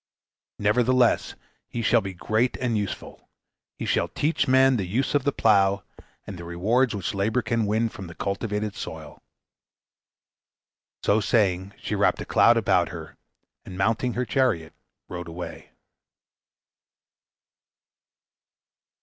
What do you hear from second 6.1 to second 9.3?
and the rewards which labor can win from the cultivated soil."